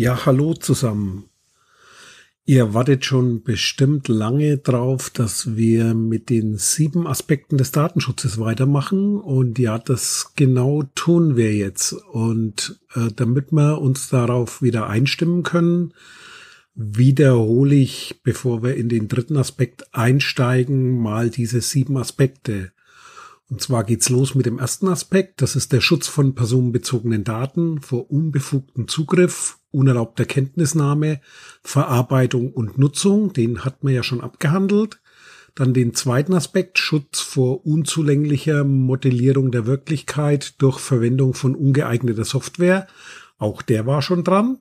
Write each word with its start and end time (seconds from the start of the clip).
Ja, 0.00 0.26
hallo 0.26 0.54
zusammen. 0.54 1.24
Ihr 2.44 2.72
wartet 2.72 3.04
schon 3.04 3.42
bestimmt 3.42 4.06
lange 4.06 4.58
drauf, 4.58 5.10
dass 5.10 5.56
wir 5.56 5.92
mit 5.92 6.30
den 6.30 6.56
sieben 6.56 7.08
Aspekten 7.08 7.58
des 7.58 7.72
Datenschutzes 7.72 8.38
weitermachen. 8.38 9.16
Und 9.16 9.58
ja, 9.58 9.76
das 9.76 10.34
genau 10.36 10.84
tun 10.94 11.34
wir 11.34 11.52
jetzt. 11.52 11.94
Und 11.94 12.78
äh, 12.94 13.08
damit 13.12 13.50
wir 13.50 13.80
uns 13.80 14.08
darauf 14.08 14.62
wieder 14.62 14.86
einstimmen 14.86 15.42
können, 15.42 15.94
wiederhole 16.76 17.74
ich, 17.74 18.20
bevor 18.22 18.62
wir 18.62 18.76
in 18.76 18.88
den 18.88 19.08
dritten 19.08 19.36
Aspekt 19.36 19.92
einsteigen, 19.92 20.96
mal 20.96 21.28
diese 21.28 21.60
sieben 21.60 21.96
Aspekte. 21.96 22.70
Und 23.50 23.62
zwar 23.62 23.82
geht's 23.82 24.10
los 24.10 24.36
mit 24.36 24.46
dem 24.46 24.60
ersten 24.60 24.86
Aspekt. 24.86 25.42
Das 25.42 25.56
ist 25.56 25.72
der 25.72 25.80
Schutz 25.80 26.06
von 26.06 26.36
personenbezogenen 26.36 27.24
Daten 27.24 27.80
vor 27.80 28.08
unbefugtem 28.12 28.86
Zugriff, 28.86 29.57
unerlaubter 29.70 30.24
Kenntnisnahme, 30.24 31.20
Verarbeitung 31.62 32.52
und 32.52 32.78
Nutzung. 32.78 33.32
Den 33.32 33.64
hat 33.64 33.84
man 33.84 33.94
ja 33.94 34.02
schon 34.02 34.20
abgehandelt. 34.20 35.00
Dann 35.54 35.74
den 35.74 35.94
zweiten 35.94 36.34
Aspekt, 36.34 36.78
Schutz 36.78 37.20
vor 37.20 37.66
unzulänglicher 37.66 38.64
Modellierung 38.64 39.50
der 39.50 39.66
Wirklichkeit 39.66 40.54
durch 40.62 40.78
Verwendung 40.78 41.34
von 41.34 41.54
ungeeigneter 41.56 42.24
Software. 42.24 42.86
Auch 43.38 43.62
der 43.62 43.86
war 43.86 44.00
schon 44.00 44.24
dran. 44.24 44.58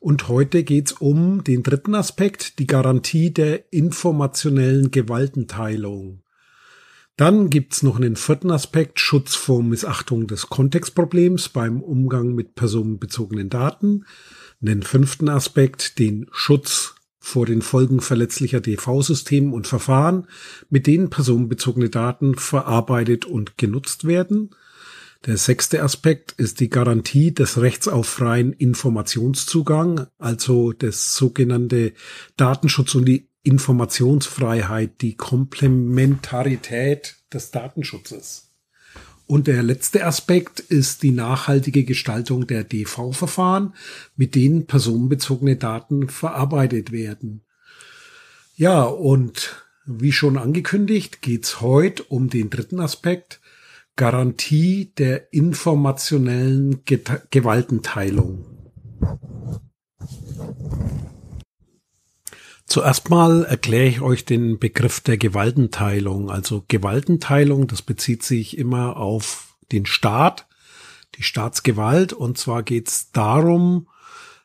Und 0.00 0.28
heute 0.28 0.64
geht's 0.64 0.92
um 0.92 1.44
den 1.44 1.62
dritten 1.62 1.94
Aspekt, 1.94 2.58
die 2.58 2.66
Garantie 2.66 3.32
der 3.32 3.70
informationellen 3.72 4.90
Gewaltenteilung. 4.90 6.23
Dann 7.16 7.48
gibt's 7.48 7.84
noch 7.84 7.96
einen 7.96 8.16
vierten 8.16 8.50
Aspekt, 8.50 8.98
Schutz 8.98 9.36
vor 9.36 9.62
Missachtung 9.62 10.26
des 10.26 10.48
Kontextproblems 10.48 11.48
beim 11.48 11.80
Umgang 11.80 12.34
mit 12.34 12.56
personenbezogenen 12.56 13.50
Daten. 13.50 14.04
Einen 14.60 14.82
fünften 14.82 15.28
Aspekt, 15.28 16.00
den 16.00 16.26
Schutz 16.32 16.96
vor 17.20 17.46
den 17.46 17.62
Folgen 17.62 18.00
verletzlicher 18.00 18.60
DV-Systeme 18.60 19.54
und 19.54 19.68
Verfahren, 19.68 20.26
mit 20.70 20.86
denen 20.88 21.08
personenbezogene 21.08 21.88
Daten 21.88 22.34
verarbeitet 22.34 23.24
und 23.24 23.56
genutzt 23.58 24.06
werden. 24.06 24.50
Der 25.24 25.38
sechste 25.38 25.82
Aspekt 25.82 26.32
ist 26.32 26.60
die 26.60 26.68
Garantie 26.68 27.32
des 27.32 27.58
Rechts 27.60 27.88
auf 27.88 28.06
freien 28.06 28.52
Informationszugang, 28.52 30.08
also 30.18 30.72
das 30.72 31.14
sogenannte 31.14 31.94
Datenschutz 32.36 32.94
und 32.94 33.06
die 33.06 33.30
Informationsfreiheit, 33.44 35.00
die 35.00 35.16
Komplementarität 35.16 37.16
des 37.32 37.52
Datenschutzes. 37.52 38.50
Und 39.26 39.46
der 39.46 39.62
letzte 39.62 40.04
Aspekt 40.04 40.60
ist 40.60 41.02
die 41.02 41.10
nachhaltige 41.10 41.84
Gestaltung 41.84 42.46
der 42.46 42.64
DV-Verfahren, 42.64 43.74
mit 44.16 44.34
denen 44.34 44.66
personenbezogene 44.66 45.56
Daten 45.56 46.08
verarbeitet 46.08 46.92
werden. 46.92 47.42
Ja, 48.56 48.82
und 48.82 49.64
wie 49.86 50.12
schon 50.12 50.38
angekündigt, 50.38 51.22
geht's 51.22 51.60
heute 51.60 52.02
um 52.04 52.28
den 52.28 52.50
dritten 52.50 52.80
Aspekt, 52.80 53.40
Garantie 53.96 54.92
der 54.98 55.32
informationellen 55.32 56.82
Gewaltenteilung. 57.30 58.53
Zuerst 62.74 63.08
mal 63.08 63.44
erkläre 63.44 63.86
ich 63.86 64.00
euch 64.00 64.24
den 64.24 64.58
Begriff 64.58 64.98
der 64.98 65.16
Gewaltenteilung. 65.16 66.28
Also 66.28 66.64
Gewaltenteilung, 66.66 67.68
das 67.68 67.82
bezieht 67.82 68.24
sich 68.24 68.58
immer 68.58 68.96
auf 68.96 69.56
den 69.70 69.86
Staat, 69.86 70.48
die 71.14 71.22
Staatsgewalt. 71.22 72.12
Und 72.12 72.36
zwar 72.36 72.64
geht 72.64 72.88
es 72.88 73.12
darum, 73.12 73.86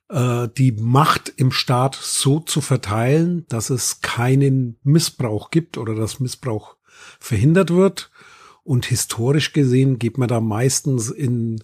äh, 0.09 0.47
die 0.47 0.73
Macht 0.73 1.33
im 1.37 1.51
Staat 1.51 1.97
so 1.99 2.39
zu 2.39 2.61
verteilen, 2.61 3.47
dass 3.47 3.71
es 3.71 4.01
keinen 4.01 4.77
Missbrauch 4.83 5.49
gibt 5.49 5.79
oder 5.79 5.95
dass 5.95 6.19
Missbrauch 6.19 6.75
verhindert 7.19 7.71
wird. 7.71 8.11
Und 8.61 8.85
historisch 8.85 9.53
gesehen 9.53 9.97
geht 9.97 10.19
man 10.19 10.27
da 10.27 10.39
meistens 10.39 11.09
in 11.09 11.63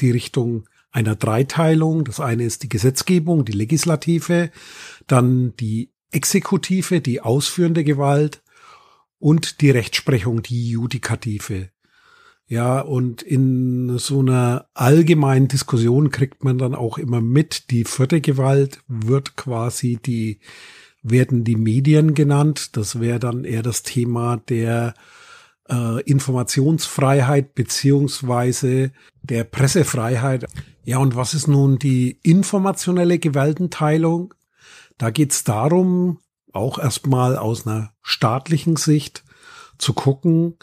die 0.00 0.12
Richtung 0.12 0.66
einer 0.90 1.14
Dreiteilung. 1.14 2.04
Das 2.04 2.20
eine 2.20 2.44
ist 2.44 2.62
die 2.62 2.70
Gesetzgebung, 2.70 3.44
die 3.44 3.52
Legislative, 3.52 4.50
dann 5.06 5.54
die 5.56 5.90
Exekutive, 6.16 7.00
die 7.00 7.20
ausführende 7.20 7.84
Gewalt 7.84 8.42
und 9.18 9.60
die 9.60 9.70
Rechtsprechung, 9.70 10.42
die 10.42 10.70
Judikative. 10.70 11.68
Ja, 12.48 12.80
und 12.80 13.22
in 13.22 13.98
so 13.98 14.20
einer 14.20 14.66
allgemeinen 14.72 15.48
Diskussion 15.48 16.10
kriegt 16.10 16.44
man 16.44 16.58
dann 16.58 16.74
auch 16.74 16.96
immer 16.96 17.20
mit, 17.20 17.70
die 17.70 17.84
vierte 17.84 18.20
Gewalt 18.20 18.80
wird 18.86 19.36
quasi 19.36 19.98
die, 20.04 20.38
werden 21.02 21.44
die 21.44 21.56
Medien 21.56 22.14
genannt. 22.14 22.76
Das 22.76 23.00
wäre 23.00 23.18
dann 23.18 23.44
eher 23.44 23.62
das 23.62 23.82
Thema 23.82 24.36
der 24.48 24.94
äh, 25.68 26.00
Informationsfreiheit 26.02 27.54
beziehungsweise 27.54 28.92
der 29.22 29.44
Pressefreiheit. 29.44 30.46
Ja, 30.84 30.98
und 30.98 31.16
was 31.16 31.34
ist 31.34 31.48
nun 31.48 31.80
die 31.80 32.20
informationelle 32.22 33.18
Gewaltenteilung? 33.18 34.34
Da 34.98 35.10
geht 35.10 35.32
es 35.32 35.44
darum, 35.44 36.20
auch 36.52 36.78
erstmal 36.78 37.36
aus 37.36 37.66
einer 37.66 37.92
staatlichen 38.02 38.76
Sicht 38.76 39.24
zu 39.78 39.92
gucken, 39.92 40.56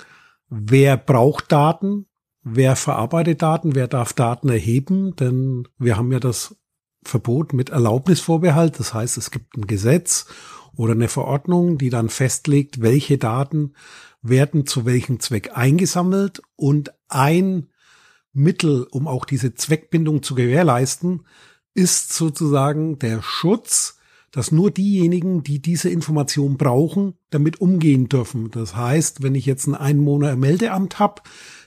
wer 0.49 0.97
braucht 0.97 1.51
Daten, 1.51 2.07
wer 2.41 2.75
verarbeitet 2.75 3.41
Daten, 3.41 3.75
wer 3.75 3.87
darf 3.87 4.13
Daten 4.13 4.49
erheben, 4.49 5.15
denn 5.15 5.67
wir 5.77 5.97
haben 5.97 6.11
ja 6.11 6.19
das 6.19 6.55
Verbot 7.03 7.53
mit 7.53 7.69
Erlaubnisvorbehalt. 7.69 8.79
Das 8.79 8.93
heißt, 8.93 9.17
es 9.17 9.31
gibt 9.31 9.57
ein 9.57 9.67
Gesetz 9.67 10.25
oder 10.75 10.93
eine 10.93 11.09
Verordnung, 11.09 11.77
die 11.77 11.89
dann 11.89 12.09
festlegt, 12.09 12.81
welche 12.81 13.17
Daten 13.17 13.73
werden 14.21 14.65
zu 14.65 14.85
welchem 14.85 15.19
Zweck 15.19 15.51
eingesammelt 15.53 16.41
und 16.55 16.93
ein 17.07 17.69
Mittel, 18.31 18.87
um 18.89 19.07
auch 19.07 19.25
diese 19.25 19.53
Zweckbindung 19.53 20.23
zu 20.23 20.33
gewährleisten, 20.33 21.25
ist 21.75 22.13
sozusagen 22.13 22.97
der 22.99 23.21
Schutz 23.21 23.92
dass 24.33 24.51
nur 24.51 24.71
diejenigen, 24.71 25.43
die 25.43 25.61
diese 25.61 25.89
Information 25.89 26.57
brauchen, 26.57 27.13
damit 27.29 27.61
umgehen 27.61 28.09
dürfen. 28.09 28.49
Das 28.49 28.75
heißt, 28.75 29.21
wenn 29.21 29.35
ich 29.35 29.45
jetzt 29.45 29.67
ein 29.67 29.75
Einwohner 29.75 30.35
Meldeamt 30.35 30.97
habe, 30.97 31.21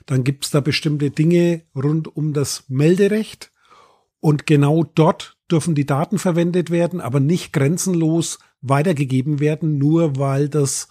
dann 0.05 0.25
gibt 0.25 0.45
es 0.45 0.51
da 0.51 0.59
bestimmte 0.59 1.09
Dinge 1.09 1.63
rund 1.73 2.13
um 2.15 2.33
das 2.33 2.65
Melderecht 2.67 3.51
und 4.19 4.45
genau 4.45 4.83
dort 4.83 5.37
dürfen 5.49 5.75
die 5.75 5.85
Daten 5.85 6.19
verwendet 6.19 6.69
werden, 6.69 6.99
aber 6.99 7.21
nicht 7.21 7.53
grenzenlos 7.53 8.39
weitergegeben 8.61 9.39
werden, 9.39 9.77
nur 9.77 10.17
weil 10.17 10.49
das 10.49 10.89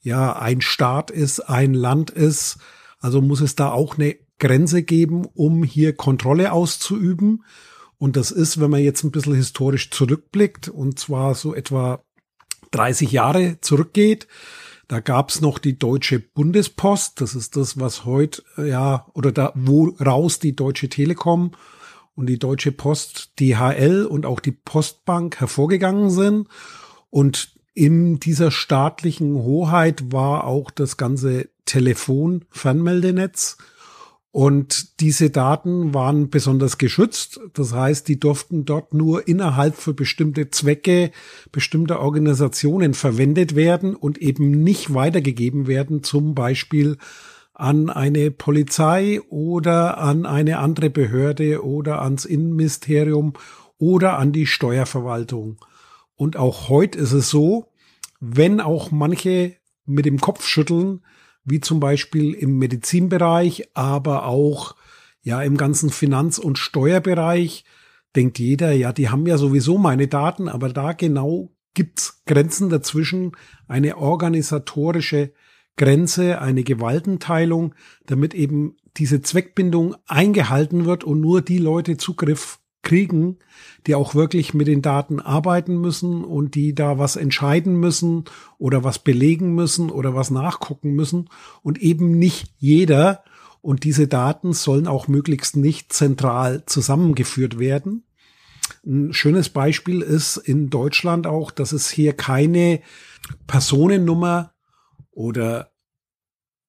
ja 0.00 0.34
ein 0.34 0.62
Staat 0.62 1.10
ist, 1.10 1.40
ein 1.40 1.74
Land 1.74 2.10
ist. 2.10 2.56
Also 3.00 3.20
muss 3.20 3.42
es 3.42 3.54
da 3.54 3.70
auch 3.70 3.98
eine 3.98 4.16
Grenze 4.38 4.82
geben, 4.82 5.26
um 5.34 5.62
hier 5.62 5.94
Kontrolle 5.94 6.52
auszuüben. 6.52 7.44
Und 7.98 8.16
das 8.16 8.30
ist, 8.30 8.60
wenn 8.60 8.70
man 8.70 8.80
jetzt 8.82 9.02
ein 9.02 9.10
bisschen 9.10 9.34
historisch 9.34 9.90
zurückblickt, 9.90 10.68
und 10.68 10.98
zwar 10.98 11.34
so 11.34 11.54
etwa 11.54 12.02
30 12.70 13.10
Jahre 13.10 13.60
zurückgeht, 13.60 14.28
da 14.86 15.00
gab's 15.00 15.40
noch 15.40 15.58
die 15.58 15.78
Deutsche 15.78 16.18
Bundespost, 16.18 17.20
das 17.20 17.34
ist 17.34 17.56
das, 17.56 17.78
was 17.78 18.04
heute, 18.06 18.42
ja, 18.56 19.06
oder 19.12 19.32
da, 19.32 19.52
wo 19.54 19.94
raus 20.00 20.38
die 20.38 20.56
Deutsche 20.56 20.88
Telekom 20.88 21.52
und 22.14 22.26
die 22.26 22.38
Deutsche 22.38 22.72
Post, 22.72 23.32
DHL 23.38 24.06
und 24.06 24.24
auch 24.24 24.40
die 24.40 24.52
Postbank 24.52 25.40
hervorgegangen 25.40 26.10
sind. 26.10 26.48
Und 27.10 27.52
in 27.74 28.18
dieser 28.18 28.50
staatlichen 28.50 29.34
Hoheit 29.34 30.10
war 30.10 30.44
auch 30.44 30.70
das 30.70 30.96
ganze 30.96 31.48
Telefon-Fernmeldenetz 31.64 33.58
und 34.38 35.00
diese 35.00 35.30
Daten 35.30 35.94
waren 35.94 36.30
besonders 36.30 36.78
geschützt. 36.78 37.40
Das 37.54 37.72
heißt, 37.72 38.06
die 38.06 38.20
durften 38.20 38.64
dort 38.64 38.94
nur 38.94 39.26
innerhalb 39.26 39.74
für 39.74 39.94
bestimmte 39.94 40.48
Zwecke 40.48 41.10
bestimmter 41.50 41.98
Organisationen 41.98 42.94
verwendet 42.94 43.56
werden 43.56 43.96
und 43.96 44.18
eben 44.18 44.62
nicht 44.62 44.94
weitergegeben 44.94 45.66
werden, 45.66 46.04
zum 46.04 46.36
Beispiel 46.36 46.98
an 47.52 47.90
eine 47.90 48.30
Polizei 48.30 49.20
oder 49.28 49.98
an 49.98 50.24
eine 50.24 50.60
andere 50.60 50.88
Behörde 50.88 51.64
oder 51.64 52.00
ans 52.02 52.24
Innenministerium 52.24 53.32
oder 53.76 54.20
an 54.20 54.30
die 54.30 54.46
Steuerverwaltung. 54.46 55.56
Und 56.14 56.36
auch 56.36 56.68
heute 56.68 56.96
ist 56.96 57.10
es 57.10 57.28
so, 57.28 57.72
wenn 58.20 58.60
auch 58.60 58.92
manche 58.92 59.56
mit 59.84 60.06
dem 60.06 60.20
Kopf 60.20 60.46
schütteln, 60.46 61.00
wie 61.50 61.60
zum 61.60 61.80
Beispiel 61.80 62.34
im 62.34 62.58
Medizinbereich, 62.58 63.68
aber 63.74 64.26
auch 64.26 64.76
ja 65.22 65.42
im 65.42 65.56
ganzen 65.56 65.90
Finanz- 65.90 66.38
und 66.38 66.58
Steuerbereich. 66.58 67.64
Denkt 68.16 68.38
jeder, 68.38 68.72
ja, 68.72 68.92
die 68.92 69.08
haben 69.10 69.26
ja 69.26 69.38
sowieso 69.38 69.78
meine 69.78 70.08
Daten, 70.08 70.48
aber 70.48 70.70
da 70.70 70.92
genau 70.92 71.50
gibt's 71.74 72.22
Grenzen 72.26 72.70
dazwischen, 72.70 73.32
eine 73.68 73.98
organisatorische 73.98 75.32
Grenze, 75.76 76.40
eine 76.40 76.64
Gewaltenteilung, 76.64 77.74
damit 78.06 78.34
eben 78.34 78.76
diese 78.96 79.22
Zweckbindung 79.22 79.94
eingehalten 80.06 80.86
wird 80.86 81.04
und 81.04 81.20
nur 81.20 81.40
die 81.40 81.58
Leute 81.58 81.96
Zugriff 81.96 82.58
kriegen, 82.82 83.38
die 83.86 83.94
auch 83.94 84.14
wirklich 84.14 84.54
mit 84.54 84.66
den 84.66 84.82
Daten 84.82 85.20
arbeiten 85.20 85.80
müssen 85.80 86.24
und 86.24 86.54
die 86.54 86.74
da 86.74 86.98
was 86.98 87.16
entscheiden 87.16 87.78
müssen 87.78 88.24
oder 88.58 88.84
was 88.84 88.98
belegen 88.98 89.54
müssen 89.54 89.90
oder 89.90 90.14
was 90.14 90.30
nachgucken 90.30 90.92
müssen 90.94 91.28
und 91.62 91.78
eben 91.80 92.18
nicht 92.18 92.52
jeder. 92.58 93.24
Und 93.60 93.84
diese 93.84 94.06
Daten 94.06 94.52
sollen 94.52 94.86
auch 94.86 95.08
möglichst 95.08 95.56
nicht 95.56 95.92
zentral 95.92 96.64
zusammengeführt 96.66 97.58
werden. 97.58 98.04
Ein 98.86 99.12
schönes 99.12 99.48
Beispiel 99.48 100.00
ist 100.02 100.36
in 100.36 100.70
Deutschland 100.70 101.26
auch, 101.26 101.50
dass 101.50 101.72
es 101.72 101.90
hier 101.90 102.12
keine 102.12 102.80
Personennummer 103.46 104.52
oder 105.10 105.72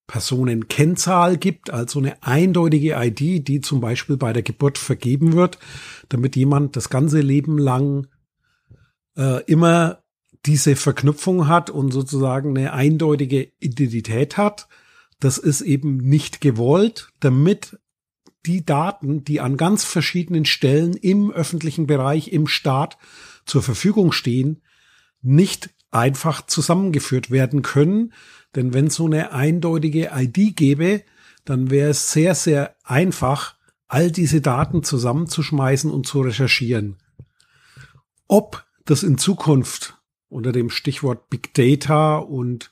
Personenkennzahl 0.09 1.37
gibt, 1.37 1.69
also 1.69 1.99
eine 1.99 2.23
eindeutige 2.23 2.95
ID, 2.95 3.47
die 3.47 3.61
zum 3.61 3.79
Beispiel 3.79 4.17
bei 4.17 4.33
der 4.33 4.41
Geburt 4.41 4.79
vergeben 4.79 5.33
wird, 5.33 5.59
damit 6.09 6.35
jemand 6.35 6.75
das 6.75 6.89
ganze 6.89 7.21
Leben 7.21 7.59
lang 7.59 8.07
äh, 9.15 9.43
immer 9.43 9.99
diese 10.47 10.75
Verknüpfung 10.75 11.47
hat 11.47 11.69
und 11.69 11.91
sozusagen 11.91 12.57
eine 12.57 12.73
eindeutige 12.73 13.51
Identität 13.59 14.35
hat. 14.35 14.67
Das 15.19 15.37
ist 15.37 15.61
eben 15.61 15.97
nicht 15.97 16.41
gewollt, 16.41 17.09
damit 17.19 17.77
die 18.47 18.65
Daten, 18.65 19.23
die 19.23 19.39
an 19.41 19.57
ganz 19.57 19.83
verschiedenen 19.83 20.45
Stellen 20.45 20.93
im 20.93 21.29
öffentlichen 21.29 21.85
Bereich, 21.85 22.29
im 22.29 22.47
Staat 22.47 22.97
zur 23.45 23.61
Verfügung 23.61 24.11
stehen, 24.11 24.63
nicht 25.21 25.69
einfach 25.91 26.45
zusammengeführt 26.45 27.31
werden 27.31 27.61
können. 27.61 28.13
Denn 28.55 28.73
wenn 28.73 28.89
so 28.89 29.05
eine 29.05 29.31
eindeutige 29.31 30.11
ID 30.13 30.55
gäbe, 30.55 31.03
dann 31.45 31.69
wäre 31.69 31.89
es 31.89 32.11
sehr, 32.11 32.35
sehr 32.35 32.75
einfach, 32.83 33.55
all 33.87 34.11
diese 34.11 34.39
Daten 34.39 34.83
zusammenzuschmeißen 34.83 35.89
und 35.89 36.05
zu 36.05 36.21
recherchieren. 36.21 36.97
Ob 38.27 38.65
das 38.85 39.01
in 39.01 39.17
Zukunft 39.17 39.97
unter 40.29 40.51
dem 40.51 40.69
Stichwort 40.69 41.29
Big 41.29 41.53
Data 41.55 42.17
und 42.17 42.71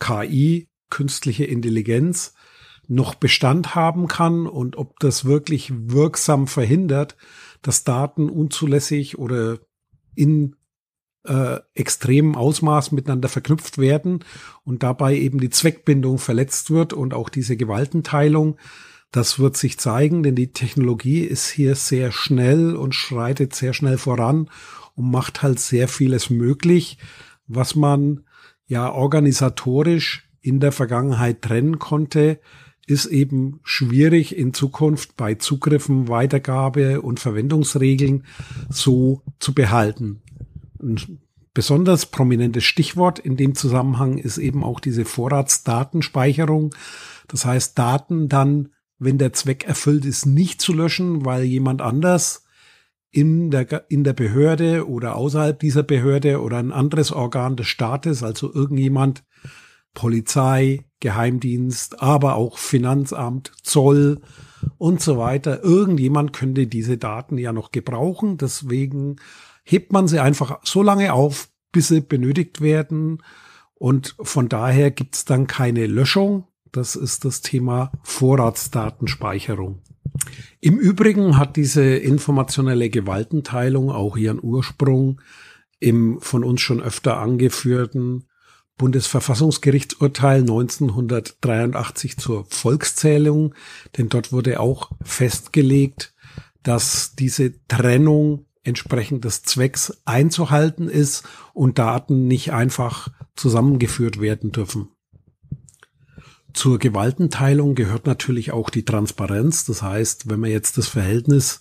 KI, 0.00 0.68
künstliche 0.88 1.44
Intelligenz, 1.44 2.34
noch 2.88 3.14
Bestand 3.14 3.74
haben 3.74 4.08
kann 4.08 4.46
und 4.46 4.76
ob 4.76 4.98
das 5.00 5.24
wirklich 5.24 5.72
wirksam 5.74 6.46
verhindert, 6.46 7.16
dass 7.60 7.84
Daten 7.84 8.30
unzulässig 8.30 9.18
oder 9.18 9.58
in 10.14 10.56
äh, 11.26 11.60
extremem 11.74 12.34
Ausmaß 12.34 12.92
miteinander 12.92 13.28
verknüpft 13.28 13.78
werden 13.78 14.24
und 14.64 14.82
dabei 14.82 15.16
eben 15.16 15.40
die 15.40 15.50
Zweckbindung 15.50 16.18
verletzt 16.18 16.70
wird 16.70 16.92
und 16.92 17.14
auch 17.14 17.28
diese 17.28 17.56
Gewaltenteilung. 17.56 18.56
Das 19.12 19.38
wird 19.38 19.56
sich 19.56 19.78
zeigen, 19.78 20.22
denn 20.22 20.34
die 20.34 20.52
Technologie 20.52 21.20
ist 21.20 21.48
hier 21.48 21.74
sehr 21.74 22.12
schnell 22.12 22.76
und 22.76 22.94
schreitet 22.94 23.54
sehr 23.54 23.72
schnell 23.72 23.98
voran 23.98 24.50
und 24.94 25.10
macht 25.10 25.42
halt 25.42 25.60
sehr 25.60 25.88
vieles 25.88 26.30
möglich, 26.30 26.98
was 27.46 27.74
man 27.74 28.24
ja 28.66 28.90
organisatorisch 28.90 30.28
in 30.40 30.60
der 30.60 30.72
Vergangenheit 30.72 31.42
trennen 31.42 31.78
konnte, 31.78 32.40
ist 32.86 33.06
eben 33.06 33.60
schwierig 33.64 34.36
in 34.36 34.54
Zukunft 34.54 35.16
bei 35.16 35.34
Zugriffen, 35.34 36.08
Weitergabe 36.08 37.00
und 37.00 37.18
Verwendungsregeln 37.18 38.24
so 38.68 39.22
zu 39.40 39.54
behalten. 39.54 40.22
Ein 40.82 41.20
besonders 41.54 42.06
prominentes 42.06 42.64
Stichwort 42.64 43.18
in 43.18 43.36
dem 43.36 43.54
Zusammenhang 43.54 44.18
ist 44.18 44.38
eben 44.38 44.62
auch 44.62 44.78
diese 44.78 45.04
Vorratsdatenspeicherung. 45.04 46.74
Das 47.28 47.44
heißt, 47.46 47.78
Daten 47.78 48.28
dann, 48.28 48.68
wenn 48.98 49.18
der 49.18 49.32
Zweck 49.32 49.64
erfüllt 49.64 50.04
ist, 50.04 50.26
nicht 50.26 50.60
zu 50.60 50.72
löschen, 50.72 51.24
weil 51.24 51.44
jemand 51.44 51.80
anders 51.80 52.44
in 53.10 53.50
der, 53.50 53.86
in 53.88 54.04
der 54.04 54.12
Behörde 54.12 54.86
oder 54.86 55.16
außerhalb 55.16 55.58
dieser 55.58 55.82
Behörde 55.82 56.42
oder 56.42 56.58
ein 56.58 56.72
anderes 56.72 57.12
Organ 57.12 57.56
des 57.56 57.66
Staates, 57.66 58.22
also 58.22 58.52
irgendjemand, 58.52 59.24
Polizei, 59.94 60.84
Geheimdienst, 61.00 62.02
aber 62.02 62.36
auch 62.36 62.58
Finanzamt, 62.58 63.52
Zoll 63.62 64.20
und 64.76 65.00
so 65.00 65.16
weiter. 65.16 65.64
Irgendjemand 65.64 66.34
könnte 66.34 66.66
diese 66.66 66.98
Daten 66.98 67.38
ja 67.38 67.54
noch 67.54 67.70
gebrauchen. 67.70 68.36
Deswegen 68.36 69.16
hebt 69.66 69.92
man 69.92 70.08
sie 70.08 70.20
einfach 70.20 70.60
so 70.62 70.82
lange 70.82 71.12
auf, 71.12 71.48
bis 71.72 71.88
sie 71.88 72.00
benötigt 72.00 72.60
werden. 72.60 73.22
Und 73.74 74.14
von 74.22 74.48
daher 74.48 74.90
gibt 74.90 75.16
es 75.16 75.24
dann 75.24 75.46
keine 75.46 75.86
Löschung. 75.86 76.46
Das 76.72 76.96
ist 76.96 77.24
das 77.24 77.42
Thema 77.42 77.92
Vorratsdatenspeicherung. 78.02 79.82
Im 80.60 80.78
Übrigen 80.78 81.36
hat 81.36 81.56
diese 81.56 81.82
informationelle 81.82 82.88
Gewaltenteilung 82.88 83.90
auch 83.90 84.16
ihren 84.16 84.42
Ursprung 84.42 85.20
im 85.78 86.20
von 86.20 86.44
uns 86.44 86.62
schon 86.62 86.80
öfter 86.80 87.18
angeführten 87.18 88.24
Bundesverfassungsgerichtsurteil 88.78 90.40
1983 90.40 92.18
zur 92.18 92.46
Volkszählung, 92.48 93.54
denn 93.96 94.08
dort 94.08 94.32
wurde 94.32 94.60
auch 94.60 94.92
festgelegt, 95.02 96.14
dass 96.62 97.14
diese 97.14 97.66
Trennung 97.66 98.45
entsprechend 98.66 99.24
des 99.24 99.42
Zwecks 99.42 100.02
einzuhalten 100.04 100.88
ist 100.88 101.24
und 101.54 101.78
Daten 101.78 102.26
nicht 102.26 102.52
einfach 102.52 103.08
zusammengeführt 103.34 104.20
werden 104.20 104.52
dürfen. 104.52 104.88
Zur 106.52 106.78
Gewaltenteilung 106.78 107.74
gehört 107.74 108.06
natürlich 108.06 108.50
auch 108.50 108.70
die 108.70 108.84
Transparenz. 108.84 109.66
Das 109.66 109.82
heißt, 109.82 110.30
wenn 110.30 110.40
man 110.40 110.50
jetzt 110.50 110.78
das 110.78 110.88
Verhältnis 110.88 111.60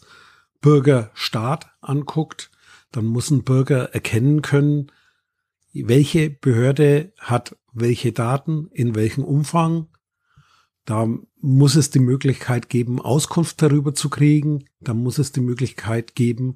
Bürger-Staat 0.62 1.68
anguckt, 1.82 2.50
dann 2.92 3.06
muss 3.06 3.30
ein 3.30 3.44
Bürger 3.44 3.94
erkennen 3.94 4.42
können, 4.42 4.92
welche 5.74 6.30
Behörde 6.30 7.12
hat 7.20 7.58
welche 7.74 8.14
Daten, 8.14 8.70
in 8.72 8.96
welchem 8.96 9.26
Umfang. 9.26 9.88
Da 10.86 11.08
muss 11.42 11.76
es 11.76 11.90
die 11.90 12.00
Möglichkeit 12.00 12.70
geben, 12.70 13.02
Auskunft 13.02 13.62
darüber 13.62 13.96
zu 13.96 14.10
kriegen. 14.10 14.66
Da 14.80 14.94
muss 14.94 15.18
es 15.18 15.32
die 15.32 15.42
Möglichkeit 15.42 16.16
geben, 16.16 16.56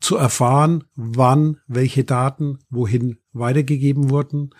zu 0.00 0.16
erfahren, 0.16 0.84
wann 0.94 1.60
welche 1.66 2.04
Daten 2.04 2.58
wohin 2.68 3.18
weitergegeben 3.32 4.10
wurden, 4.10 4.50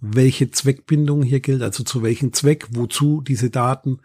welche 0.00 0.50
Zweckbindung 0.50 1.22
hier 1.22 1.40
gilt, 1.40 1.62
also 1.62 1.82
zu 1.82 2.02
welchem 2.02 2.32
Zweck, 2.32 2.68
wozu 2.70 3.22
diese 3.22 3.50
Daten 3.50 4.00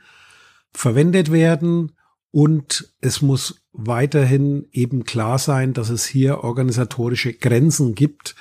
verwendet 0.71 1.31
werden. 1.31 1.91
Und 2.31 2.93
es 3.01 3.21
muss 3.21 3.63
weiterhin 3.73 4.67
eben 4.71 5.03
klar 5.03 5.37
sein, 5.39 5.73
dass 5.73 5.89
es 5.89 6.05
hier 6.05 6.43
organisatorische 6.43 7.33
Grenzen 7.33 7.95
gibt, 7.95 8.35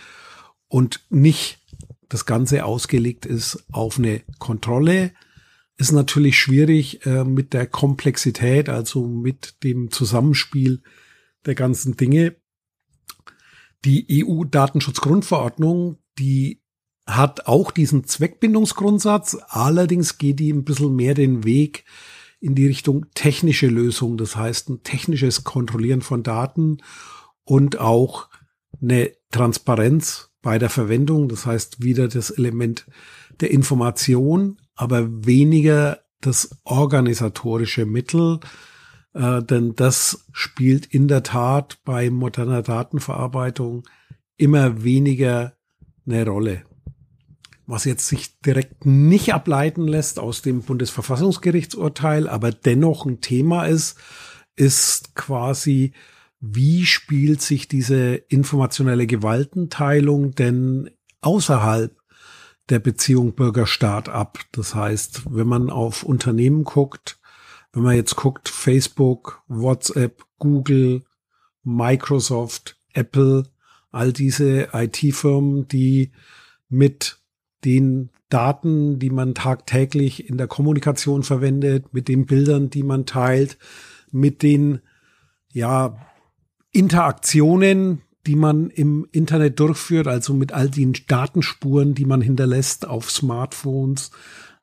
und 0.72 1.04
nicht 1.10 1.58
das 2.08 2.24
Ganze 2.24 2.64
ausgelegt 2.64 3.26
ist 3.26 3.66
auf 3.72 3.98
eine 3.98 4.22
Kontrolle, 4.38 5.12
ist 5.76 5.92
natürlich 5.92 6.38
schwierig 6.38 7.04
äh, 7.06 7.24
mit 7.24 7.52
der 7.52 7.66
Komplexität, 7.66 8.68
also 8.68 9.06
mit 9.06 9.62
dem 9.64 9.90
Zusammenspiel 9.90 10.82
der 11.46 11.54
ganzen 11.54 11.96
Dinge. 11.96 12.36
Die 13.84 14.24
EU-Datenschutzgrundverordnung, 14.24 15.98
die 16.18 16.62
hat 17.06 17.46
auch 17.46 17.72
diesen 17.72 18.04
Zweckbindungsgrundsatz, 18.04 19.38
allerdings 19.48 20.18
geht 20.18 20.38
die 20.38 20.52
ein 20.52 20.64
bisschen 20.64 20.94
mehr 20.94 21.14
den 21.14 21.44
Weg 21.44 21.84
in 22.38 22.54
die 22.54 22.66
Richtung 22.66 23.06
technische 23.14 23.66
Lösung, 23.66 24.16
das 24.16 24.36
heißt 24.36 24.68
ein 24.68 24.82
technisches 24.82 25.42
Kontrollieren 25.42 26.02
von 26.02 26.22
Daten 26.22 26.78
und 27.44 27.78
auch 27.78 28.28
eine 28.80 29.12
Transparenz 29.30 30.30
bei 30.42 30.58
der 30.58 30.70
Verwendung. 30.70 31.28
Das 31.28 31.46
heißt 31.46 31.82
wieder 31.82 32.08
das 32.08 32.30
Element 32.30 32.86
der 33.40 33.50
Information, 33.50 34.58
aber 34.82 35.24
weniger 35.26 36.00
das 36.20 36.50
organisatorische 36.64 37.86
Mittel, 37.86 38.40
äh, 39.14 39.42
denn 39.42 39.76
das 39.76 40.26
spielt 40.32 40.86
in 40.86 41.06
der 41.06 41.22
Tat 41.22 41.78
bei 41.84 42.10
moderner 42.10 42.62
Datenverarbeitung 42.62 43.84
immer 44.36 44.82
weniger 44.82 45.54
eine 46.04 46.26
Rolle. 46.26 46.64
Was 47.66 47.84
jetzt 47.84 48.08
sich 48.08 48.40
direkt 48.40 48.84
nicht 48.84 49.32
ableiten 49.32 49.86
lässt 49.86 50.18
aus 50.18 50.42
dem 50.42 50.62
Bundesverfassungsgerichtsurteil, 50.62 52.28
aber 52.28 52.50
dennoch 52.50 53.06
ein 53.06 53.20
Thema 53.20 53.66
ist, 53.66 53.96
ist 54.56 55.14
quasi 55.14 55.92
wie 56.40 56.86
spielt 56.86 57.40
sich 57.40 57.68
diese 57.68 58.14
informationelle 58.16 59.06
Gewaltenteilung 59.06 60.34
denn 60.34 60.90
außerhalb 61.20 61.96
der 62.68 62.78
Beziehung 62.78 63.34
Bürgerstaat 63.34 64.08
ab? 64.08 64.38
Das 64.52 64.74
heißt, 64.74 65.22
wenn 65.34 65.46
man 65.46 65.70
auf 65.70 66.02
Unternehmen 66.02 66.64
guckt, 66.64 67.18
wenn 67.72 67.82
man 67.82 67.96
jetzt 67.96 68.16
guckt, 68.16 68.48
Facebook, 68.48 69.42
WhatsApp, 69.48 70.24
Google, 70.38 71.04
Microsoft, 71.62 72.76
Apple, 72.92 73.44
all 73.90 74.12
diese 74.12 74.68
IT-Firmen, 74.72 75.68
die 75.68 76.12
mit 76.68 77.18
den 77.64 78.10
Daten, 78.28 78.98
die 78.98 79.10
man 79.10 79.34
tagtäglich 79.34 80.28
in 80.28 80.38
der 80.38 80.48
Kommunikation 80.48 81.22
verwendet, 81.22 81.92
mit 81.92 82.08
den 82.08 82.26
Bildern, 82.26 82.70
die 82.70 82.82
man 82.82 83.06
teilt, 83.06 83.58
mit 84.10 84.42
den 84.42 84.80
ja 85.52 85.98
Interaktionen, 86.70 88.00
die 88.26 88.36
man 88.36 88.70
im 88.70 89.06
Internet 89.10 89.58
durchführt, 89.58 90.06
also 90.06 90.34
mit 90.34 90.52
all 90.52 90.70
den 90.70 90.94
Datenspuren, 91.08 91.94
die 91.94 92.04
man 92.04 92.20
hinterlässt 92.20 92.86
auf 92.86 93.10
Smartphones, 93.10 94.10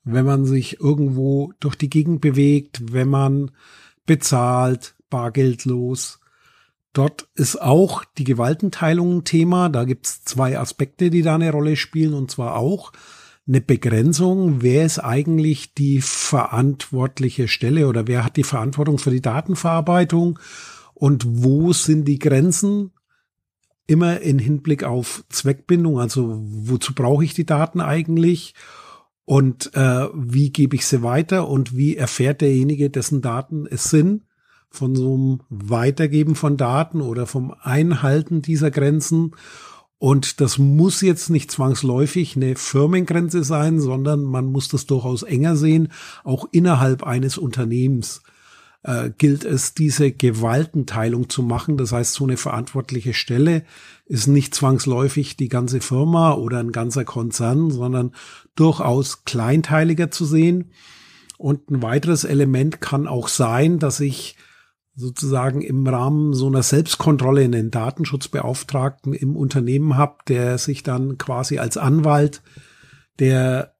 wenn 0.04 0.26
man 0.26 0.46
sich 0.46 0.80
irgendwo 0.80 1.52
durch 1.60 1.76
die 1.76 1.90
Gegend 1.90 2.22
bewegt, 2.22 2.94
wenn 2.94 3.10
man 3.10 3.52
bezahlt, 4.06 4.96
bargeldlos. 5.10 6.20
Dort 6.94 7.28
ist 7.36 7.62
auch 7.62 8.04
die 8.18 8.24
Gewaltenteilung 8.24 9.18
ein 9.18 9.24
Thema. 9.24 9.70
Da 9.70 9.84
gibt's 9.84 10.24
zwei 10.24 10.58
Aspekte, 10.58 11.10
die 11.10 11.22
da 11.22 11.36
eine 11.36 11.52
Rolle 11.52 11.76
spielen, 11.76 12.14
und 12.14 12.32
zwar 12.32 12.56
auch 12.56 12.92
eine 13.48 13.62
Begrenzung. 13.62 14.62
Wer 14.62 14.86
ist 14.86 15.00
eigentlich 15.00 15.74
die 15.74 16.02
verantwortliche 16.02 17.48
Stelle 17.48 17.88
oder 17.88 18.08
wer 18.08 18.24
hat 18.24 18.38
die 18.38 18.44
Verantwortung 18.44 18.98
für 18.98 19.12
die 19.12 19.22
Datenverarbeitung 19.22 20.40
und 20.94 21.26
wo 21.28 21.74
sind 21.74 22.06
die 22.06 22.20
Grenzen? 22.20 22.92
Immer 23.90 24.22
in 24.22 24.38
Hinblick 24.38 24.84
auf 24.84 25.24
Zweckbindung, 25.30 26.00
also 26.00 26.40
wozu 26.44 26.94
brauche 26.94 27.24
ich 27.24 27.34
die 27.34 27.48
Daten 27.48 27.82
eigentlich? 27.82 28.54
Und 29.26 29.74
äh, 29.74 30.08
wie 30.14 30.52
gebe 30.52 30.76
ich 30.76 30.86
sie 30.86 31.02
weiter 31.02 31.48
und 31.48 31.76
wie 31.76 31.98
erfährt 31.98 32.42
derjenige, 32.42 32.92
dessen 32.92 33.24
Daten 33.24 33.66
es 33.66 33.86
sind, 33.86 34.26
von 34.70 34.96
so 34.96 35.16
einem 35.16 35.40
Weitergeben 35.50 36.36
von 36.36 36.56
Daten 36.56 37.02
oder 37.02 37.26
vom 37.26 37.52
Einhalten 37.60 38.44
dieser 38.44 38.70
Grenzen. 38.70 39.32
Und 39.98 40.40
das 40.40 40.60
muss 40.60 41.02
jetzt 41.02 41.32
nicht 41.32 41.50
zwangsläufig 41.50 42.36
eine 42.36 42.56
Firmengrenze 42.58 43.44
sein, 43.44 43.80
sondern 43.80 44.22
man 44.22 44.46
muss 44.46 44.68
das 44.68 44.86
durchaus 44.86 45.24
enger 45.24 45.56
sehen, 45.56 45.90
auch 46.24 46.48
innerhalb 46.52 47.02
eines 47.02 47.40
Unternehmens 47.40 48.22
äh, 48.84 49.10
gilt 49.18 49.44
es, 49.44 49.74
diese 49.74 50.12
Gewaltenteilung 50.12 51.30
zu 51.30 51.44
machen. 51.44 51.78
Das 51.78 51.92
heißt, 51.92 52.14
so 52.14 52.24
eine 52.24 52.38
verantwortliche 52.38 53.14
Stelle 53.14 53.64
ist 54.06 54.28
nicht 54.28 54.56
zwangsläufig 54.56 55.38
die 55.38 55.50
ganze 55.50 55.82
Firma 55.82 56.34
oder 56.34 56.60
ein 56.60 56.72
ganzer 56.72 57.06
Konzern, 57.06 57.72
sondern 57.72 58.14
durchaus 58.56 59.26
kleinteiliger 59.26 60.12
zu 60.12 60.26
sehen. 60.26 60.72
Und 61.38 61.70
ein 61.70 61.82
weiteres 61.82 62.24
Element 62.24 62.82
kann 62.82 63.08
auch 63.08 63.28
sein, 63.28 63.80
dass 63.80 64.00
ich 64.00 64.36
sozusagen 64.96 65.62
im 65.62 65.88
Rahmen 65.88 66.34
so 66.34 66.48
einer 66.48 66.64
Selbstkontrolle 66.64 67.44
einen 67.44 67.72
Datenschutzbeauftragten 67.72 69.14
im 69.14 69.38
Unternehmen 69.38 69.96
habe, 69.96 70.18
der 70.28 70.58
sich 70.58 70.84
dann 70.84 71.18
quasi 71.18 71.58
als 71.58 71.78
Anwalt 71.78 72.42
der 73.20 73.76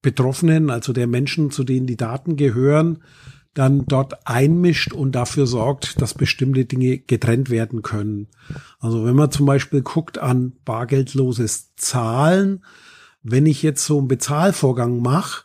Betroffenen, 0.00 0.70
also 0.70 0.92
der 0.92 1.06
Menschen, 1.06 1.50
zu 1.50 1.64
denen 1.64 1.86
die 1.86 1.98
Daten 1.98 2.36
gehören, 2.36 3.02
dann 3.54 3.84
dort 3.86 4.26
einmischt 4.26 4.92
und 4.92 5.12
dafür 5.12 5.46
sorgt, 5.46 6.00
dass 6.00 6.14
bestimmte 6.14 6.64
Dinge 6.64 6.98
getrennt 6.98 7.50
werden 7.50 7.82
können. 7.82 8.28
Also 8.80 9.04
wenn 9.04 9.16
man 9.16 9.30
zum 9.30 9.46
Beispiel 9.46 9.82
guckt 9.82 10.18
an 10.18 10.52
bargeldloses 10.64 11.74
Zahlen, 11.76 12.64
wenn 13.22 13.46
ich 13.46 13.62
jetzt 13.62 13.84
so 13.84 13.98
einen 13.98 14.08
Bezahlvorgang 14.08 15.00
mache 15.00 15.44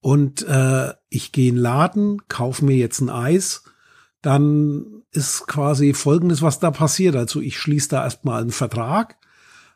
und 0.00 0.46
äh, 0.46 0.92
ich 1.08 1.32
gehe 1.32 1.48
in 1.48 1.56
den 1.56 1.62
Laden, 1.62 2.18
kaufe 2.28 2.64
mir 2.64 2.76
jetzt 2.76 3.00
ein 3.00 3.10
Eis, 3.10 3.64
dann 4.22 5.02
ist 5.12 5.46
quasi 5.46 5.94
Folgendes, 5.94 6.42
was 6.42 6.60
da 6.60 6.70
passiert. 6.70 7.16
Also 7.16 7.40
ich 7.40 7.58
schließe 7.58 7.88
da 7.88 8.04
erstmal 8.04 8.42
einen 8.42 8.52
Vertrag 8.52 9.16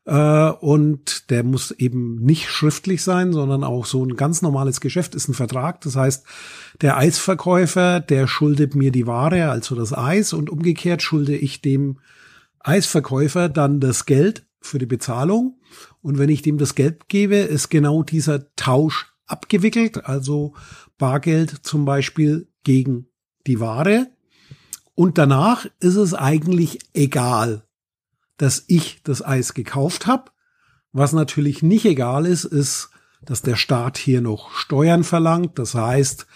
äh, 0.06 0.50
und 0.50 1.30
der 1.30 1.42
muss 1.42 1.70
eben 1.70 2.16
nicht 2.16 2.48
schriftlich 2.50 3.02
sein, 3.02 3.32
sondern 3.32 3.64
auch 3.64 3.86
so 3.86 4.04
ein 4.04 4.16
ganz 4.16 4.42
normales 4.42 4.80
Geschäft 4.80 5.14
ist 5.14 5.28
ein 5.28 5.34
Vertrag. 5.34 5.80
Das 5.80 5.96
heißt, 5.96 6.24
der 6.80 6.96
Eisverkäufer, 6.96 8.00
der 8.00 8.26
schuldet 8.26 8.74
mir 8.74 8.92
die 8.92 9.06
Ware, 9.06 9.50
also 9.50 9.74
das 9.74 9.92
Eis, 9.92 10.32
und 10.32 10.50
umgekehrt 10.50 11.02
schulde 11.02 11.36
ich 11.36 11.62
dem 11.62 11.98
Eisverkäufer 12.60 13.48
dann 13.48 13.80
das 13.80 14.06
Geld 14.06 14.46
für 14.60 14.78
die 14.78 14.86
Bezahlung. 14.86 15.58
Und 16.02 16.18
wenn 16.18 16.28
ich 16.28 16.42
dem 16.42 16.58
das 16.58 16.74
Geld 16.74 17.08
gebe, 17.08 17.36
ist 17.36 17.68
genau 17.68 18.02
dieser 18.02 18.54
Tausch 18.56 19.12
abgewickelt, 19.26 20.04
also 20.04 20.54
Bargeld 20.98 21.50
zum 21.62 21.84
Beispiel 21.84 22.48
gegen 22.62 23.08
die 23.46 23.60
Ware. 23.60 24.08
Und 24.94 25.18
danach 25.18 25.66
ist 25.80 25.96
es 25.96 26.14
eigentlich 26.14 26.78
egal, 26.92 27.64
dass 28.36 28.64
ich 28.66 29.02
das 29.02 29.24
Eis 29.24 29.54
gekauft 29.54 30.06
habe. 30.06 30.30
Was 30.92 31.12
natürlich 31.12 31.62
nicht 31.62 31.84
egal 31.84 32.26
ist, 32.26 32.44
ist, 32.44 32.90
dass 33.22 33.42
der 33.42 33.56
Staat 33.56 33.98
hier 33.98 34.20
noch 34.20 34.52
Steuern 34.52 35.04
verlangt. 35.04 35.58
Das 35.58 35.74
heißt, 35.74 36.26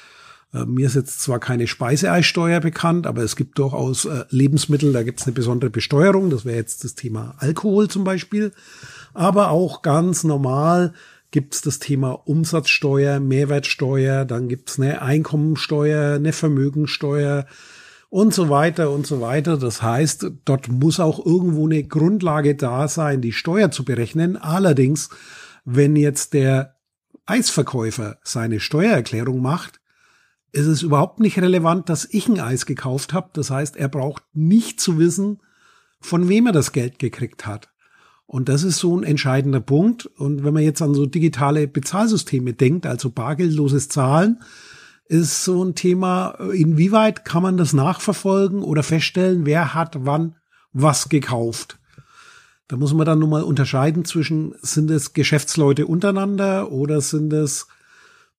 äh, 0.54 0.64
mir 0.64 0.86
ist 0.86 0.96
jetzt 0.96 1.20
zwar 1.20 1.38
keine 1.38 1.66
Speiseeissteuer 1.66 2.60
bekannt, 2.60 3.06
aber 3.06 3.22
es 3.22 3.36
gibt 3.36 3.58
durchaus 3.58 4.04
äh, 4.06 4.24
Lebensmittel, 4.30 4.92
da 4.92 5.02
gibt 5.02 5.20
es 5.20 5.26
eine 5.26 5.34
besondere 5.34 5.70
Besteuerung. 5.70 6.30
Das 6.30 6.44
wäre 6.44 6.56
jetzt 6.56 6.84
das 6.84 6.94
Thema 6.94 7.34
Alkohol 7.38 7.88
zum 7.88 8.04
Beispiel. 8.04 8.52
Aber 9.14 9.50
auch 9.50 9.82
ganz 9.82 10.24
normal 10.24 10.94
gibt 11.30 11.54
es 11.54 11.60
das 11.60 11.78
Thema 11.78 12.12
Umsatzsteuer, 12.26 13.20
Mehrwertsteuer, 13.20 14.24
dann 14.24 14.48
gibt 14.48 14.70
es 14.70 14.80
eine 14.80 15.02
Einkommensteuer, 15.02 16.14
eine 16.14 16.32
Vermögensteuer, 16.32 17.46
und 18.10 18.32
so 18.32 18.48
weiter 18.48 18.90
und 18.90 19.06
so 19.06 19.20
weiter. 19.20 19.56
Das 19.56 19.82
heißt, 19.82 20.30
dort 20.44 20.68
muss 20.68 21.00
auch 21.00 21.24
irgendwo 21.24 21.66
eine 21.66 21.84
Grundlage 21.84 22.54
da 22.54 22.88
sein, 22.88 23.20
die 23.20 23.32
Steuer 23.32 23.70
zu 23.70 23.84
berechnen. 23.84 24.36
Allerdings, 24.36 25.10
wenn 25.64 25.96
jetzt 25.96 26.32
der 26.32 26.76
Eisverkäufer 27.26 28.18
seine 28.22 28.60
Steuererklärung 28.60 29.42
macht, 29.42 29.80
ist 30.52 30.66
es 30.66 30.82
überhaupt 30.82 31.20
nicht 31.20 31.38
relevant, 31.38 31.90
dass 31.90 32.08
ich 32.10 32.28
ein 32.28 32.40
Eis 32.40 32.64
gekauft 32.64 33.12
habe. 33.12 33.30
Das 33.34 33.50
heißt, 33.50 33.76
er 33.76 33.88
braucht 33.88 34.24
nicht 34.32 34.80
zu 34.80 34.98
wissen, 34.98 35.40
von 36.00 36.28
wem 36.28 36.46
er 36.46 36.52
das 36.52 36.72
Geld 36.72 36.98
gekriegt 36.98 37.46
hat. 37.46 37.68
Und 38.26 38.48
das 38.48 38.62
ist 38.62 38.78
so 38.78 38.96
ein 38.96 39.04
entscheidender 39.04 39.60
Punkt. 39.60 40.06
Und 40.06 40.44
wenn 40.44 40.54
man 40.54 40.62
jetzt 40.62 40.80
an 40.80 40.94
so 40.94 41.06
digitale 41.06 41.68
Bezahlsysteme 41.68 42.54
denkt, 42.54 42.86
also 42.86 43.10
bargeldloses 43.10 43.88
Zahlen, 43.88 44.40
ist 45.08 45.44
so 45.44 45.64
ein 45.64 45.74
Thema, 45.74 46.38
inwieweit 46.52 47.24
kann 47.24 47.42
man 47.42 47.56
das 47.56 47.72
nachverfolgen 47.72 48.62
oder 48.62 48.82
feststellen, 48.82 49.46
wer 49.46 49.74
hat 49.74 49.96
wann 50.04 50.36
was 50.72 51.08
gekauft. 51.08 51.78
Da 52.68 52.76
muss 52.76 52.92
man 52.92 53.06
dann 53.06 53.18
nun 53.18 53.30
mal 53.30 53.42
unterscheiden 53.42 54.04
zwischen, 54.04 54.54
sind 54.60 54.90
es 54.90 55.14
Geschäftsleute 55.14 55.86
untereinander 55.86 56.70
oder 56.70 57.00
sind 57.00 57.32
es 57.32 57.66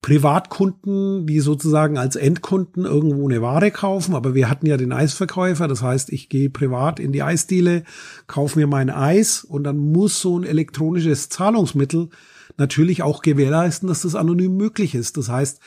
Privatkunden, 0.01 1.25
die 1.25 1.39
sozusagen 1.39 1.97
als 1.97 2.15
Endkunden 2.15 2.85
irgendwo 2.85 3.27
eine 3.27 3.41
Ware 3.41 3.71
kaufen. 3.71 4.15
Aber 4.15 4.35
wir 4.35 4.47
hatten 4.47 4.67
ja 4.67 4.77
den 4.77 4.93
Eisverkäufer. 4.93 5.67
Das 5.67 5.81
heißt, 5.81 6.11
ich 6.11 6.29
gehe 6.29 6.51
privat 6.51 6.99
in 6.99 7.11
die 7.11 7.23
Eisdiele, 7.23 7.83
kaufe 8.27 8.59
mir 8.59 8.67
mein 8.67 8.91
Eis 8.91 9.43
und 9.43 9.63
dann 9.63 9.77
muss 9.77 10.21
so 10.21 10.39
ein 10.39 10.45
elektronisches 10.45 11.29
Zahlungsmittel 11.29 12.09
natürlich 12.57 13.01
auch 13.01 13.23
gewährleisten, 13.23 13.89
dass 13.89 14.03
das 14.03 14.15
anonym 14.15 14.55
möglich 14.55 14.95
ist. 14.95 15.17
Das 15.17 15.27
heißt, 15.27 15.59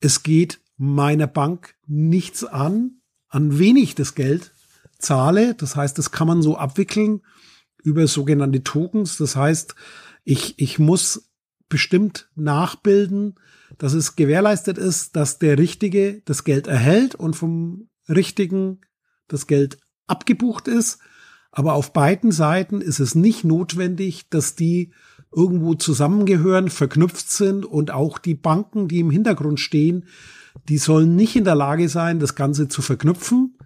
es 0.00 0.22
geht 0.22 0.60
meiner 0.76 1.26
Bank 1.26 1.74
nichts 1.86 2.44
an, 2.44 3.02
an 3.28 3.58
wenig 3.58 3.94
das 3.94 4.14
Geld 4.14 4.52
zahle. 4.98 5.54
Das 5.54 5.76
heißt, 5.76 5.96
das 5.98 6.10
kann 6.10 6.26
man 6.26 6.42
so 6.42 6.56
abwickeln 6.56 7.20
über 7.82 8.06
sogenannte 8.06 8.64
Tokens. 8.64 9.18
Das 9.18 9.36
heißt, 9.36 9.74
ich, 10.24 10.58
ich 10.58 10.78
muss 10.78 11.30
bestimmt 11.68 12.30
nachbilden, 12.34 13.36
dass 13.78 13.92
es 13.92 14.16
gewährleistet 14.16 14.78
ist, 14.78 15.16
dass 15.16 15.38
der 15.38 15.58
Richtige 15.58 16.22
das 16.24 16.44
Geld 16.44 16.66
erhält 16.66 17.14
und 17.14 17.36
vom 17.36 17.88
Richtigen 18.08 18.80
das 19.28 19.46
Geld 19.46 19.78
abgebucht 20.06 20.66
ist. 20.66 20.98
Aber 21.52 21.74
auf 21.74 21.92
beiden 21.92 22.32
Seiten 22.32 22.80
ist 22.80 23.00
es 23.00 23.14
nicht 23.14 23.44
notwendig, 23.44 24.28
dass 24.28 24.54
die 24.54 24.92
irgendwo 25.34 25.74
zusammengehören, 25.74 26.68
verknüpft 26.68 27.30
sind 27.30 27.64
und 27.64 27.92
auch 27.92 28.18
die 28.18 28.34
Banken, 28.34 28.88
die 28.88 29.00
im 29.00 29.10
Hintergrund 29.10 29.60
stehen, 29.60 30.06
die 30.68 30.78
sollen 30.78 31.14
nicht 31.14 31.36
in 31.36 31.44
der 31.44 31.54
Lage 31.54 31.88
sein, 31.88 32.18
das 32.18 32.34
Ganze 32.34 32.68
zu 32.68 32.82
verknüpfen, 32.82 33.56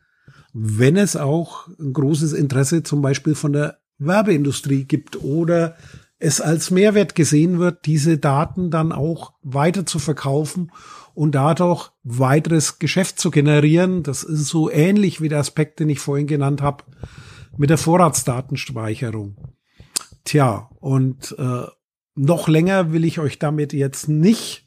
wenn 0.52 0.96
es 0.96 1.16
auch 1.16 1.68
ein 1.80 1.92
großes 1.92 2.32
Interesse 2.32 2.82
zum 2.82 3.02
Beispiel 3.02 3.34
von 3.34 3.52
der 3.52 3.78
Werbeindustrie 3.98 4.84
gibt 4.84 5.22
oder 5.22 5.76
es 6.18 6.40
als 6.40 6.70
Mehrwert 6.70 7.14
gesehen 7.14 7.58
wird, 7.58 7.86
diese 7.86 8.18
Daten 8.18 8.70
dann 8.70 8.92
auch 8.92 9.34
weiter 9.42 9.84
zu 9.84 9.98
verkaufen 9.98 10.70
und 11.14 11.34
dadurch 11.34 11.90
weiteres 12.02 12.78
Geschäft 12.78 13.18
zu 13.18 13.30
generieren. 13.30 14.02
Das 14.02 14.22
ist 14.22 14.46
so 14.46 14.70
ähnlich 14.70 15.20
wie 15.20 15.28
der 15.28 15.40
Aspekt, 15.40 15.80
den 15.80 15.88
ich 15.88 16.00
vorhin 16.00 16.26
genannt 16.26 16.62
habe, 16.62 16.84
mit 17.56 17.70
der 17.70 17.78
Vorratsdatenspeicherung. 17.78 19.36
Tja, 20.24 20.70
und 20.80 21.34
äh, 21.38 21.66
noch 22.14 22.48
länger 22.48 22.92
will 22.92 23.04
ich 23.04 23.18
euch 23.18 23.38
damit 23.38 23.72
jetzt 23.72 24.08
nicht 24.08 24.66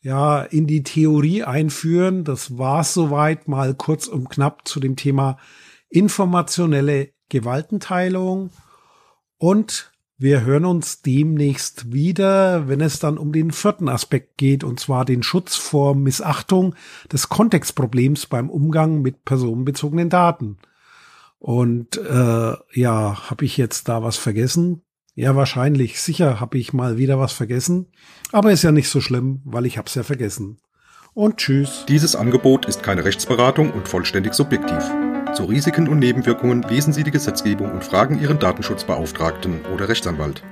ja 0.00 0.42
in 0.42 0.66
die 0.66 0.82
Theorie 0.82 1.42
einführen. 1.42 2.24
Das 2.24 2.58
war's 2.58 2.94
soweit 2.94 3.48
mal 3.48 3.74
kurz 3.74 4.06
und 4.06 4.30
knapp 4.30 4.66
zu 4.68 4.78
dem 4.78 4.96
Thema 4.96 5.38
informationelle 5.88 7.10
Gewaltenteilung 7.28 8.50
und 9.38 9.92
wir 10.18 10.46
hören 10.46 10.64
uns 10.64 11.02
demnächst 11.02 11.92
wieder, 11.92 12.68
wenn 12.68 12.80
es 12.80 12.98
dann 12.98 13.18
um 13.18 13.32
den 13.32 13.50
vierten 13.50 13.90
Aspekt 13.90 14.38
geht, 14.38 14.64
und 14.64 14.80
zwar 14.80 15.04
den 15.04 15.22
Schutz 15.22 15.56
vor 15.56 15.94
Missachtung 15.94 16.74
des 17.12 17.28
Kontextproblems 17.28 18.26
beim 18.26 18.48
Umgang 18.48 19.02
mit 19.02 19.26
personenbezogenen 19.26 20.08
Daten. 20.08 20.56
Und 21.46 21.96
äh, 21.98 22.54
ja, 22.72 23.30
habe 23.30 23.44
ich 23.44 23.56
jetzt 23.56 23.88
da 23.88 24.02
was 24.02 24.16
vergessen? 24.16 24.82
Ja, 25.14 25.36
wahrscheinlich. 25.36 26.00
Sicher 26.00 26.40
habe 26.40 26.58
ich 26.58 26.72
mal 26.72 26.98
wieder 26.98 27.20
was 27.20 27.32
vergessen. 27.32 27.86
Aber 28.32 28.50
ist 28.50 28.64
ja 28.64 28.72
nicht 28.72 28.88
so 28.88 29.00
schlimm, 29.00 29.42
weil 29.44 29.64
ich 29.64 29.78
hab's 29.78 29.94
ja 29.94 30.02
vergessen. 30.02 30.58
Und 31.14 31.36
tschüss. 31.36 31.84
Dieses 31.88 32.16
Angebot 32.16 32.66
ist 32.66 32.82
keine 32.82 33.04
Rechtsberatung 33.04 33.70
und 33.70 33.86
vollständig 33.86 34.34
subjektiv. 34.34 34.82
Zu 35.34 35.44
Risiken 35.44 35.86
und 35.86 36.00
Nebenwirkungen 36.00 36.62
lesen 36.62 36.92
Sie 36.92 37.04
die 37.04 37.12
Gesetzgebung 37.12 37.70
und 37.70 37.84
fragen 37.84 38.20
Ihren 38.20 38.40
Datenschutzbeauftragten 38.40 39.66
oder 39.72 39.88
Rechtsanwalt. 39.88 40.42